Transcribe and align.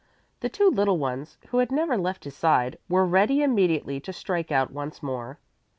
The 0.39 0.49
two 0.49 0.67
little 0.67 0.97
ones, 0.97 1.37
who 1.49 1.59
had 1.59 1.71
never 1.71 1.95
left 1.95 2.23
his 2.23 2.35
side, 2.35 2.79
were 2.89 3.05
ready 3.05 3.43
immediately 3.43 3.99
to 3.99 4.11
strike 4.11 4.51
out 4.51 4.71
once 4.73 5.03
more. 5.03 5.37